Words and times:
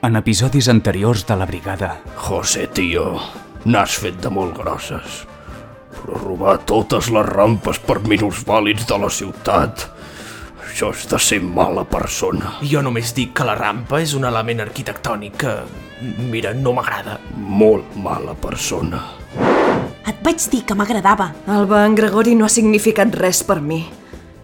En 0.00 0.14
episodis 0.14 0.68
anteriors 0.70 1.24
de 1.26 1.34
la 1.34 1.46
brigada, 1.46 1.96
José, 2.14 2.68
tio, 2.70 3.16
n'has 3.66 3.96
fet 3.98 4.20
de 4.22 4.30
molt 4.30 4.54
grosses. 4.54 5.24
Però 5.90 6.20
robar 6.20 6.60
totes 6.70 7.08
les 7.10 7.26
rampes 7.26 7.80
per 7.82 7.98
minusvàlids 8.06 8.86
de 8.86 8.98
la 9.02 9.10
ciutat... 9.10 9.88
Això 10.68 10.92
és 10.94 11.08
de 11.10 11.18
ser 11.18 11.40
mala 11.42 11.82
persona. 11.88 12.52
Jo 12.62 12.78
només 12.84 13.10
dic 13.16 13.32
que 13.34 13.46
la 13.48 13.56
rampa 13.58 13.98
és 14.04 14.12
un 14.14 14.28
element 14.28 14.60
arquitectònic 14.62 15.34
que, 15.40 15.54
mira, 16.30 16.52
no 16.54 16.76
m'agrada. 16.76 17.16
Molt 17.34 17.96
mala 17.98 18.36
persona. 18.38 19.00
Et 20.06 20.22
vaig 20.22 20.46
dir 20.52 20.62
que 20.68 20.78
m'agradava. 20.78 21.32
Alba, 21.50 21.82
en 21.88 21.98
Gregori 21.98 22.36
no 22.38 22.46
ha 22.46 22.52
significat 22.52 23.18
res 23.18 23.42
per 23.48 23.58
mi. 23.58 23.80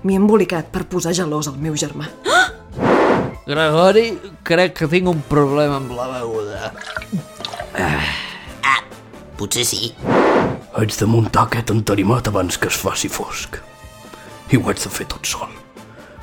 M'hi 0.02 0.16
he 0.16 0.18
embolicat 0.18 0.74
per 0.74 0.88
posar 0.90 1.14
gelós 1.14 1.52
al 1.52 1.60
meu 1.62 1.78
germà. 1.78 2.10
Gregori, 3.44 4.06
crec 4.40 4.72
que 4.78 4.86
tinc 4.88 5.10
un 5.10 5.18
problema 5.28 5.76
amb 5.76 5.90
la 5.92 6.06
beguda. 6.08 6.70
Ah, 7.76 8.78
potser 9.36 9.66
sí. 9.68 9.90
Haig 10.72 10.96
de 10.96 11.08
muntar 11.10 11.44
aquest 11.44 11.74
entarimat 11.74 12.30
abans 12.32 12.56
que 12.56 12.70
es 12.72 12.78
faci 12.80 13.10
fosc. 13.12 13.60
I 14.48 14.56
ho 14.56 14.64
haig 14.70 14.80
de 14.80 14.92
fer 14.96 15.04
tot 15.12 15.28
sol. 15.28 15.52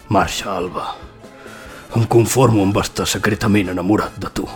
Marxa, 0.09 0.49
Alba. 0.55 0.95
Em 1.93 2.09
conformo 2.09 2.65
amb 2.65 2.81
estar 2.81 3.05
secretament 3.05 3.69
enamorat 3.69 4.17
de 4.17 4.33
tu. 4.41 4.49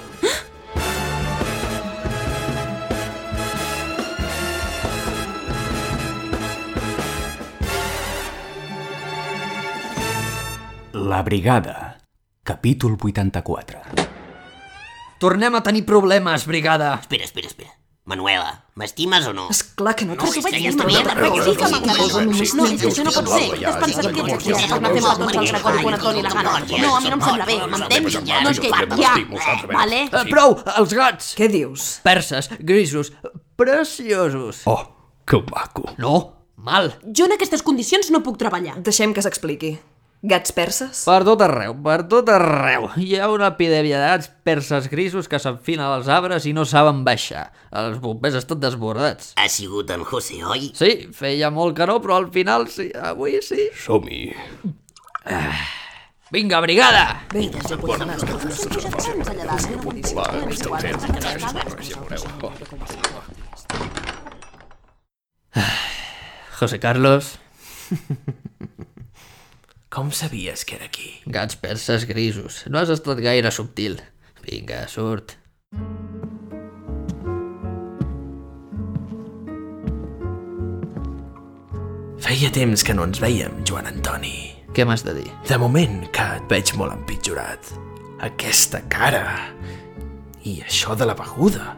La 10.96 11.22
brigada, 11.22 11.85
capítol 12.46 12.96
84. 13.02 13.80
Tornem 15.18 15.56
a 15.56 15.64
tenir 15.66 15.82
problemes, 15.84 16.46
brigada. 16.46 16.94
Espera, 17.02 17.26
espera, 17.26 17.48
espera. 17.48 17.72
Manuela, 18.06 18.52
m'estimes 18.78 19.26
o 19.26 19.32
no? 19.34 19.48
És 19.50 19.64
clar 19.74 19.96
que 19.98 20.06
no 20.06 20.14
t'ho 20.14 20.28
vaig 20.30 20.54
dir, 20.54 20.70
Manuela, 20.78 21.16
vaig 21.18 21.40
dir 21.42 21.56
que 21.58 21.70
sí, 21.72 21.80
No, 22.54 22.68
és 22.70 22.82
que 22.84 22.92
això 22.92 23.06
no 23.08 23.14
pot 23.16 23.32
ser. 23.32 23.48
ja, 23.58 23.72
T'has 23.74 23.96
pensat 23.96 24.12
que 24.14 24.26
ets 24.36 24.46
estàs 24.46 24.60
fent 24.62 24.70
ja, 24.70 24.78
petons 24.84 25.08
al 25.10 25.24
ja, 25.24 25.62
Gregori 25.64 25.82
quan 25.88 25.98
a 25.98 26.02
Toni 26.04 26.22
la 26.22 26.34
gana. 26.36 26.54
No, 26.84 26.92
a 26.94 27.02
mi 27.02 27.10
no 27.10 27.18
em 27.18 27.26
sembla 27.26 27.48
bé, 27.50 27.58
m'entens? 27.74 28.20
No, 28.30 28.54
és 28.54 28.62
que 28.62 28.70
ja, 29.02 29.56
vale? 29.74 30.04
Eh, 30.06 30.24
prou, 30.30 30.54
els 30.84 30.96
gats! 31.02 31.34
Què 31.40 31.50
dius? 31.50 31.88
Perses, 32.06 32.52
grisos, 32.60 33.10
preciosos. 33.58 34.62
Oh, 34.70 34.84
que 35.26 35.42
maco. 35.50 35.90
No, 35.98 36.16
mal. 36.62 36.94
Jo 37.10 37.26
en 37.26 37.34
aquestes 37.40 37.66
condicions 37.66 38.14
no 38.14 38.22
puc 38.22 38.38
treballar. 38.38 38.78
Deixem 38.86 39.18
que 39.18 39.26
s'expliqui. 39.26 39.80
Gats 40.26 40.54
perses? 40.58 41.04
Per 41.06 41.20
tot 41.28 41.42
arreu, 41.46 41.76
per 41.86 42.00
tot 42.10 42.30
arreu. 42.34 42.88
Hi 42.98 43.12
ha 43.20 43.28
una 43.30 43.52
epidèmia 43.52 44.00
de 44.02 44.08
gats 44.10 44.30
perses 44.48 44.88
grisos 44.90 45.28
que 45.30 45.38
s'enfinen 45.42 45.86
als 45.86 46.08
arbres 46.10 46.48
i 46.50 46.54
no 46.56 46.64
saben 46.66 47.04
baixar. 47.06 47.44
Els 47.70 48.00
bombers 48.02 48.40
estan 48.40 48.62
desbordats. 48.64 49.36
Ha 49.38 49.46
sigut 49.52 49.92
en 49.94 50.02
José, 50.08 50.40
oi? 50.42 50.72
Sí, 50.74 51.12
feia 51.14 51.52
molt 51.54 51.78
que 51.78 51.86
no, 51.86 52.00
però 52.02 52.18
al 52.18 52.32
final 52.34 52.66
sí, 52.74 52.88
avui 52.98 53.38
sí. 53.46 53.68
Som-hi. 53.84 54.32
Vinga, 56.34 56.58
brigada! 56.66 57.06
José 66.58 66.80
Carlos, 66.80 67.36
Com 69.96 70.12
sabies 70.12 70.66
que 70.68 70.76
era 70.76 70.86
aquí? 70.90 71.22
gats 71.26 71.56
perses 71.56 72.04
grisos. 72.04 72.66
No 72.68 72.82
has 72.82 72.90
estat 72.92 73.16
gaire 73.24 73.48
subtil. 73.48 74.02
Vinga, 74.44 74.82
surt. 74.92 75.38
Feia 82.20 82.50
temps 82.52 82.84
que 82.84 82.96
no 82.98 83.06
ens 83.08 83.22
veiem, 83.24 83.62
Joan 83.64 83.88
Antoni. 83.88 84.36
Què 84.76 84.84
m'has 84.84 85.06
de 85.08 85.14
dir? 85.16 85.30
De 85.48 85.56
moment 85.62 86.02
que 86.12 86.26
et 86.42 86.50
veig 86.52 86.74
molt 86.76 86.92
empitjorat. 86.92 87.72
Aquesta 88.28 88.82
cara... 88.92 89.24
I 90.44 90.60
això 90.62 90.94
de 91.00 91.08
la 91.08 91.16
beguda. 91.16 91.72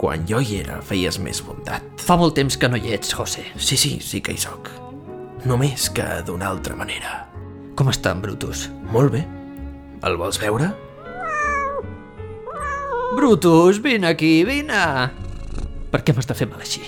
Quan 0.00 0.26
jo 0.28 0.40
hi 0.42 0.58
era, 0.64 0.80
feies 0.82 1.20
més 1.22 1.38
bondat. 1.46 1.86
Fa 2.02 2.18
molt 2.18 2.34
temps 2.34 2.58
que 2.58 2.68
no 2.68 2.82
hi 2.82 2.96
ets, 2.98 3.14
José. 3.14 3.46
Sí, 3.54 3.78
sí, 3.78 3.94
sí 4.02 4.20
que 4.20 4.34
hi 4.34 4.42
sóc. 4.42 4.72
Només 5.46 5.86
que 5.94 6.08
d'una 6.26 6.50
altra 6.50 6.74
manera. 6.76 7.14
Com 7.74 7.90
està 7.90 8.12
en 8.14 8.20
Brutus? 8.22 8.68
Molt 8.94 9.10
bé. 9.10 9.24
El 10.06 10.18
vols 10.20 10.38
veure? 10.38 10.70
Brutus, 13.14 13.80
vine 13.82 14.06
aquí, 14.10 14.44
vine! 14.46 14.82
Per 15.90 16.00
què 16.02 16.14
m'has 16.14 16.28
de 16.30 16.36
fer 16.38 16.46
mal 16.50 16.62
així? 16.62 16.82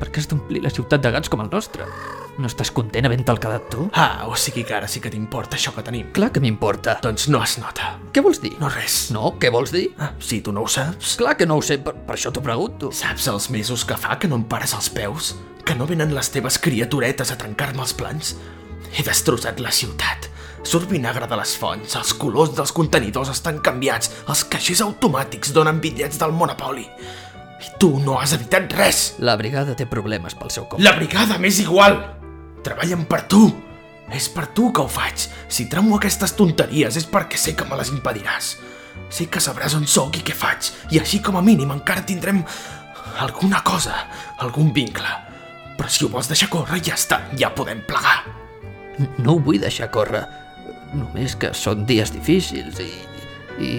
Per 0.00 0.08
què 0.10 0.20
has 0.20 0.26
d'omplir 0.30 0.60
la 0.64 0.70
ciutat 0.70 1.02
de 1.02 1.12
gats 1.14 1.30
com 1.30 1.40
el 1.44 1.50
nostre? 1.52 1.86
No 2.36 2.50
estàs 2.50 2.72
content 2.74 3.06
havent-te'l 3.08 3.38
quedat 3.40 3.70
tu? 3.72 3.86
Ah, 3.96 4.26
o 4.28 4.34
sigui 4.36 4.66
que 4.66 4.74
ara 4.76 4.90
sí 4.90 5.00
que 5.00 5.10
t'importa 5.14 5.56
això 5.56 5.72
que 5.72 5.84
tenim. 5.86 6.10
Clar 6.16 6.28
que 6.34 6.42
m'importa. 6.42 6.98
Doncs 7.06 7.30
no 7.32 7.40
es 7.46 7.56
nota. 7.62 7.94
Què 8.12 8.20
vols 8.24 8.42
dir? 8.42 8.52
No 8.60 8.68
res. 8.74 8.98
No, 9.14 9.32
què 9.40 9.50
vols 9.54 9.72
dir? 9.72 9.86
Ah, 10.02 10.10
si 10.18 10.42
tu 10.44 10.52
no 10.52 10.66
ho 10.66 10.70
saps. 10.70 11.14
Clar 11.22 11.36
que 11.38 11.48
no 11.48 11.56
ho 11.56 11.64
sé, 11.64 11.78
per, 11.82 11.94
per 12.06 12.18
això 12.18 12.34
t'ho 12.34 12.44
pregunto. 12.44 12.90
Saps 12.92 13.30
els 13.32 13.48
mesos 13.54 13.86
que 13.88 13.96
fa 13.96 14.18
que 14.20 14.28
no 14.28 14.42
em 14.42 14.44
pares 14.50 14.74
els 14.76 14.90
peus? 14.92 15.32
Que 15.66 15.78
no 15.78 15.88
venen 15.88 16.12
les 16.18 16.30
teves 16.34 16.58
criaturetes 16.62 17.32
a 17.32 17.38
trencar-me 17.40 17.86
els 17.86 17.96
plans? 17.96 18.36
He 18.94 19.04
destrossat 19.06 19.60
la 19.60 19.72
ciutat. 19.74 20.30
Surt 20.66 20.90
vinagre 20.90 21.28
de 21.30 21.36
les 21.38 21.52
fonts, 21.58 21.94
els 21.94 22.12
colors 22.18 22.50
dels 22.56 22.72
contenidors 22.74 23.30
estan 23.30 23.60
canviats, 23.62 24.10
els 24.26 24.42
caixers 24.50 24.82
automàtics 24.82 25.52
donen 25.54 25.78
bitllets 25.82 26.18
del 26.18 26.34
Monopoli. 26.34 26.86
I 27.62 27.70
tu 27.80 27.92
no 28.02 28.18
has 28.20 28.34
evitat 28.36 28.74
res! 28.76 29.02
La 29.22 29.36
brigada 29.38 29.76
té 29.78 29.86
problemes 29.88 30.34
pel 30.34 30.50
seu 30.50 30.66
compte. 30.66 30.84
La 30.84 30.96
brigada 30.98 31.38
m'és 31.38 31.60
igual! 31.62 32.00
Treballen 32.66 33.06
per 33.06 33.22
tu! 33.30 33.46
És 34.12 34.28
per 34.30 34.48
tu 34.54 34.72
que 34.74 34.82
ho 34.82 34.90
faig. 34.90 35.28
Si 35.48 35.68
tramo 35.70 35.96
aquestes 35.96 36.34
tonteries 36.38 36.98
és 36.98 37.06
perquè 37.10 37.38
sé 37.38 37.54
que 37.58 37.66
me 37.66 37.78
les 37.78 37.90
impediràs. 37.94 38.56
Sé 39.10 39.28
que 39.30 39.42
sabràs 39.42 39.76
on 39.78 39.86
sóc 39.86 40.18
i 40.18 40.24
què 40.26 40.34
faig, 40.34 40.70
i 40.90 40.98
així 40.98 41.20
com 41.22 41.38
a 41.38 41.44
mínim 41.44 41.70
encara 41.74 42.04
tindrem 42.06 42.42
alguna 43.22 43.62
cosa, 43.66 43.94
algun 44.42 44.72
vincle. 44.74 45.14
Però 45.76 45.90
si 45.90 46.04
ho 46.04 46.10
vols 46.10 46.30
deixar 46.30 46.50
córrer, 46.52 46.82
ja 46.82 46.98
està, 46.98 47.22
ja 47.38 47.52
podem 47.54 47.82
plegar. 47.86 48.45
No 49.18 49.36
ho 49.36 49.40
vull 49.42 49.60
deixar 49.60 49.90
córrer. 49.94 50.24
Només 50.96 51.36
que 51.36 51.52
són 51.56 51.84
dies 51.88 52.12
difícils 52.14 52.80
i... 52.82 52.90
i... 53.60 53.72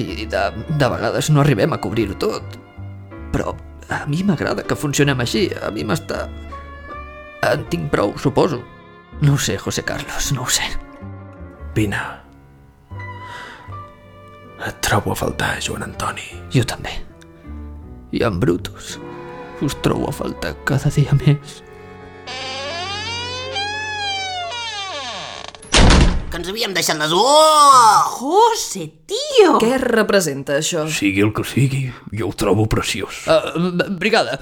i 0.00 0.26
de, 0.26 0.42
de 0.68 0.90
vegades 0.90 1.30
no 1.30 1.42
arribem 1.44 1.72
a 1.72 1.80
cobrir-ho 1.80 2.18
tot. 2.20 2.58
Però 3.34 3.54
a 3.88 4.04
mi 4.10 4.22
m'agrada 4.26 4.64
que 4.66 4.78
funcionem 4.78 5.20
així. 5.24 5.48
A 5.62 5.70
mi 5.74 5.86
m'està... 5.86 6.26
En 7.44 7.64
tinc 7.68 7.90
prou, 7.92 8.14
suposo. 8.18 8.62
No 9.20 9.34
ho 9.36 9.38
sé, 9.38 9.58
José 9.60 9.84
Carlos, 9.84 10.32
no 10.32 10.44
ho 10.44 10.50
sé. 10.50 10.64
Vine. 11.76 12.00
Et 14.64 14.80
trobo 14.80 15.12
a 15.12 15.18
faltar, 15.18 15.58
Joan 15.60 15.84
Antoni. 15.84 16.24
Jo 16.54 16.64
també. 16.64 16.94
I 18.16 18.24
en 18.24 18.40
Brutus. 18.40 18.96
Us 19.62 19.76
trobo 19.84 20.08
a 20.08 20.14
faltar 20.14 20.54
cada 20.64 20.90
dia 20.94 21.12
més. 21.20 21.60
Que 26.34 26.40
ens 26.42 26.48
havíem 26.50 26.72
deixat 26.74 26.96
les... 26.98 27.12
Oh! 27.14 28.06
José, 28.18 28.88
tio! 29.06 29.52
Què 29.62 29.76
representa 29.78 30.56
això? 30.58 30.82
Sigui 30.90 31.22
el 31.22 31.30
que 31.30 31.44
sigui, 31.46 31.84
jo 32.10 32.26
ho 32.26 32.34
trobo 32.34 32.64
preciós. 32.66 33.20
Uh, 33.30 33.70
brigada, 34.00 34.40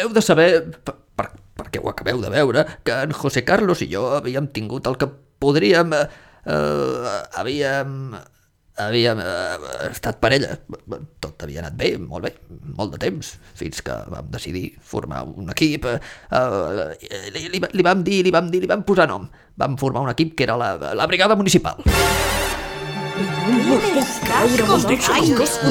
heu 0.00 0.10
de 0.10 0.22
saber, 0.26 0.48
per, 0.82 0.96
per, 1.14 1.28
perquè 1.62 1.78
ho 1.78 1.92
acabeu 1.92 2.18
de 2.24 2.32
veure, 2.34 2.64
que 2.82 2.96
en 3.06 3.14
José 3.14 3.44
Carlos 3.46 3.84
i 3.86 3.88
jo 3.92 4.02
havíem 4.16 4.50
tingut 4.50 4.90
el 4.90 4.98
que 4.98 5.06
podríem... 5.38 5.94
Uh, 6.42 7.14
havíem... 7.38 8.16
Havíem 8.76 9.20
uh, 9.22 9.88
estat 9.88 10.18
parella. 10.20 10.52
Tot 11.22 11.40
havia 11.46 11.62
anat 11.62 11.78
bé, 11.80 11.94
molt 11.96 12.26
bé, 12.26 12.34
molt 12.76 12.92
de 12.92 13.00
temps, 13.00 13.32
fins 13.56 13.80
que 13.84 13.94
vam 14.12 14.28
decidir 14.34 14.66
formar 14.84 15.24
un 15.24 15.48
equip. 15.54 15.88
Uh, 15.88 16.92
li, 17.32 17.46
li, 17.54 17.62
li 17.62 17.86
vam 17.86 18.04
dir, 18.04 18.20
li 18.26 18.34
vam 18.34 18.50
dir, 18.52 18.60
li 18.64 18.68
vam 18.70 18.84
posar 18.84 19.08
nom. 19.08 19.24
Vam 19.56 19.78
formar 19.80 20.04
un 20.04 20.12
equip 20.12 20.36
que 20.36 20.44
era 20.44 20.58
la, 20.60 20.74
la 20.92 21.08
brigada 21.08 21.38
municipal. 21.40 21.80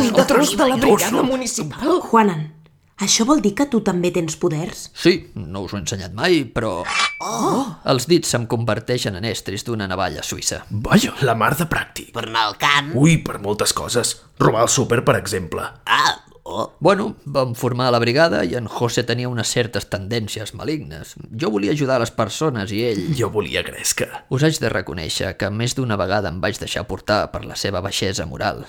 Nosaltres 0.01 0.57
de 0.57 0.67
la 0.67 0.77
brigada 0.81 1.21
municipal. 1.21 2.01
Juanan, 2.01 2.54
això 3.01 3.25
vol 3.27 3.41
dir 3.43 3.51
que 3.57 3.65
tu 3.67 3.81
també 3.83 4.11
tens 4.15 4.37
poders? 4.39 4.85
Sí, 4.95 5.17
no 5.35 5.65
us 5.65 5.73
ho 5.73 5.77
he 5.77 5.81
ensenyat 5.83 6.13
mai, 6.15 6.43
però... 6.47 6.77
Oh! 7.25 7.63
Els 7.91 8.07
dits 8.07 8.29
se'm 8.31 8.45
converteixen 8.51 9.17
en 9.19 9.25
estris 9.27 9.65
d'una 9.67 9.87
navalla 9.91 10.23
suïssa. 10.23 10.61
Vaja, 10.69 11.11
la 11.27 11.35
mar 11.35 11.53
de 11.59 11.67
pràctic. 11.71 12.13
Per 12.15 12.23
anar 12.27 12.45
al 12.49 12.55
camp? 12.61 12.93
Ui, 12.99 13.17
per 13.23 13.41
moltes 13.43 13.75
coses. 13.75 14.15
Robar 14.39 14.63
el 14.67 14.71
súper, 14.71 15.01
per 15.07 15.17
exemple. 15.19 15.67
Ah, 15.85 16.13
oh. 16.43 16.69
Bueno, 16.79 17.09
vam 17.25 17.51
formar 17.59 17.89
la 17.91 17.99
brigada 17.99 18.45
i 18.47 18.55
en 18.55 18.71
José 18.71 19.03
tenia 19.03 19.31
unes 19.31 19.51
certes 19.51 19.89
tendències 19.91 20.55
malignes. 20.55 21.17
Jo 21.35 21.51
volia 21.51 21.75
ajudar 21.75 21.99
les 21.99 22.15
persones 22.15 22.71
i 22.71 22.83
ell... 22.87 23.03
Jo 23.19 23.31
volia 23.33 23.63
gresca. 23.67 24.25
Us 24.31 24.47
haig 24.47 24.61
de 24.63 24.71
reconèixer 24.71 25.35
que 25.35 25.51
més 25.51 25.75
d'una 25.75 25.99
vegada 25.99 26.31
em 26.31 26.39
vaig 26.43 26.63
deixar 26.63 26.87
portar 26.87 27.25
per 27.35 27.43
la 27.43 27.59
seva 27.59 27.83
baixesa 27.83 28.27
moral 28.29 28.63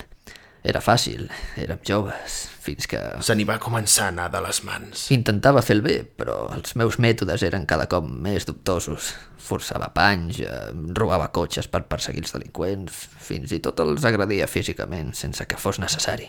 Era 0.66 0.80
fàcil, 0.82 1.28
érem 1.62 1.78
joves, 1.86 2.36
fins 2.64 2.88
que... 2.90 2.98
Se 3.22 3.36
n'hi 3.38 3.44
va 3.46 3.60
començar 3.62 4.08
a 4.08 4.10
anar 4.10 4.24
de 4.32 4.40
les 4.42 4.58
mans. 4.66 5.04
Intentava 5.14 5.62
fer 5.62 5.76
el 5.76 5.82
bé, 5.84 6.00
però 6.02 6.48
els 6.56 6.74
meus 6.80 6.96
mètodes 7.02 7.44
eren 7.46 7.68
cada 7.70 7.84
cop 7.90 8.08
més 8.10 8.48
dubtosos. 8.48 9.12
Forçava 9.46 9.92
panys, 9.94 10.40
eh, 10.42 10.72
robava 10.98 11.28
cotxes 11.36 11.68
per 11.70 11.84
perseguir 11.86 12.24
els 12.24 12.34
delinqüents, 12.34 12.96
fins 13.28 13.54
i 13.54 13.60
tot 13.62 13.78
els 13.84 14.06
agredia 14.10 14.48
físicament, 14.50 15.12
sense 15.14 15.46
que 15.46 15.60
fos 15.60 15.78
necessari. 15.78 16.26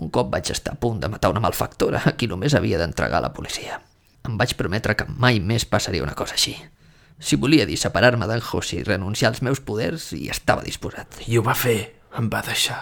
Un 0.00 0.08
cop 0.08 0.30
vaig 0.32 0.48
estar 0.54 0.72
a 0.72 0.80
punt 0.80 1.02
de 1.02 1.10
matar 1.12 1.28
una 1.34 1.42
malfactora 1.44 2.00
a 2.08 2.14
qui 2.16 2.28
només 2.30 2.56
havia 2.56 2.78
d'entregar 2.80 3.18
a 3.20 3.26
la 3.26 3.34
policia. 3.36 3.82
Em 4.24 4.38
vaig 4.40 4.54
prometre 4.56 4.96
que 4.96 5.08
mai 5.12 5.42
més 5.44 5.68
passaria 5.68 6.06
una 6.06 6.16
cosa 6.16 6.38
així. 6.38 6.54
Si 7.20 7.36
volia 7.36 7.66
dir 7.68 7.76
separar-me 7.76 8.24
d'en 8.30 8.40
José 8.40 8.80
i 8.80 8.86
renunciar 8.88 9.34
als 9.34 9.42
meus 9.44 9.60
poders, 9.60 10.08
hi 10.16 10.30
estava 10.32 10.64
disposat. 10.64 11.20
I 11.28 11.36
ho 11.36 11.44
va 11.44 11.52
fer, 11.52 11.76
em 12.16 12.32
va 12.32 12.40
deixar. 12.48 12.80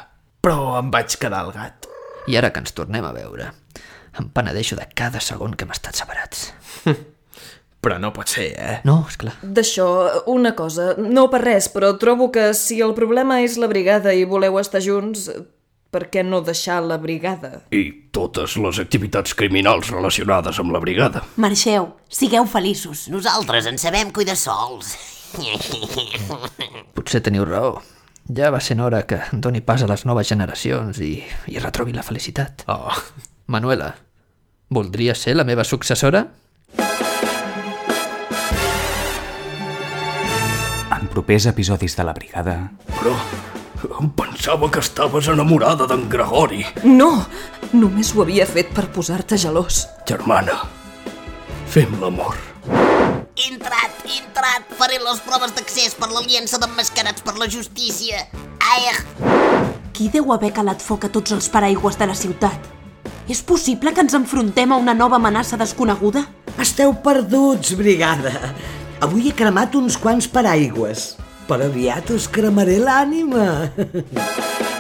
Però 0.49 0.79
em 0.79 0.87
vaig 0.89 1.13
quedar 1.21 1.43
al 1.45 1.51
gat. 1.53 1.85
I 2.25 2.39
ara 2.41 2.49
que 2.49 2.63
ens 2.63 2.73
tornem 2.73 3.05
a 3.05 3.11
veure, 3.13 3.51
em 4.17 4.29
penedeixo 4.33 4.79
de 4.79 4.87
cada 4.97 5.21
segon 5.21 5.53
que 5.53 5.67
hem 5.67 5.75
estat 5.75 5.99
separats. 5.99 6.47
Però 7.85 7.99
no 8.01 8.15
pot 8.17 8.33
ser, 8.33 8.47
eh? 8.57 8.77
No, 8.89 9.03
és 9.11 9.19
clar. 9.21 9.35
D'això, 9.43 9.85
una 10.33 10.55
cosa, 10.57 10.95
no 10.97 11.27
per 11.29 11.43
res, 11.43 11.69
però 11.69 11.91
trobo 12.01 12.31
que 12.33 12.47
si 12.57 12.81
el 12.83 12.95
problema 12.97 13.43
és 13.45 13.59
la 13.61 13.69
brigada 13.69 14.15
i 14.17 14.25
voleu 14.25 14.57
estar 14.59 14.81
junts, 14.83 15.29
per 15.93 16.07
què 16.09 16.25
no 16.25 16.41
deixar 16.47 16.79
la 16.87 16.97
brigada? 16.99 17.53
I 17.69 17.85
totes 18.17 18.57
les 18.57 18.81
activitats 18.81 19.37
criminals 19.37 19.93
relacionades 19.93 20.63
amb 20.65 20.73
la 20.73 20.81
brigada. 20.81 21.23
Marxeu, 21.37 21.93
sigueu 22.09 22.49
feliços. 22.49 23.05
Nosaltres 23.13 23.69
en 23.69 23.77
sabem 23.77 24.17
cuidar 24.17 24.41
sols. 24.41 24.97
Potser 26.97 27.21
teniu 27.29 27.45
raó. 27.45 27.77
Ja 28.29 28.51
va 28.53 28.61
sent 28.61 28.81
hora 28.85 29.07
que 29.09 29.23
doni 29.33 29.63
pas 29.65 29.81
a 29.83 29.87
les 29.89 30.05
noves 30.05 30.29
generacions 30.29 30.99
i, 31.01 31.15
i 31.49 31.61
retrobi 31.63 31.95
la 31.97 32.05
felicitat. 32.05 32.67
Oh, 32.69 32.93
Manuela, 33.49 33.95
voldria 34.69 35.15
ser 35.17 35.33
la 35.39 35.47
meva 35.49 35.65
successora? 35.65 36.27
En 40.99 41.09
propers 41.09 41.47
episodis 41.49 41.97
de 41.97 42.05
la 42.05 42.13
brigada... 42.13 42.59
Però 42.99 43.15
em 44.03 44.11
pensava 44.11 44.69
que 44.75 44.83
estaves 44.83 45.31
enamorada 45.33 45.87
d'en 45.89 46.05
Gregori. 46.11 46.65
No! 46.85 47.13
Només 47.73 48.11
ho 48.13 48.25
havia 48.27 48.45
fet 48.49 48.75
per 48.77 48.89
posar-te 48.93 49.39
gelós. 49.41 49.87
Germana, 50.09 50.61
fem 51.71 51.97
l'amor. 52.03 52.37
Intrat, 53.49 54.03
intrat, 54.13 54.67
faré 54.77 54.99
les 55.01 55.21
proves 55.25 55.55
d'accés 55.57 55.95
per 55.97 56.11
l'aliança 56.11 56.59
d'emmascarats 56.61 57.23
per 57.25 57.33
la 57.41 57.47
justícia. 57.49 58.27
Aer, 58.75 58.99
Qui 59.97 60.11
deu 60.13 60.35
haver 60.35 60.51
calat 60.53 60.83
foc 60.85 61.07
a 61.07 61.11
tots 61.15 61.33
els 61.33 61.49
paraigües 61.49 61.97
de 61.97 62.07
la 62.11 62.17
ciutat? 62.19 62.69
És 63.27 63.41
possible 63.41 63.95
que 63.95 64.05
ens 64.05 64.17
enfrontem 64.19 64.71
a 64.73 64.79
una 64.79 64.95
nova 64.95 65.17
amenaça 65.17 65.57
desconeguda? 65.57 66.27
Esteu 66.61 66.93
perduts, 66.93 67.73
brigada. 67.79 68.35
Avui 69.01 69.31
he 69.31 69.35
cremat 69.41 69.75
uns 69.81 69.97
quants 69.97 70.29
paraigües, 70.29 71.15
però 71.49 71.71
aviat 71.73 72.13
us 72.13 72.29
cremaré 72.29 72.77
l'ànima. 72.85 73.47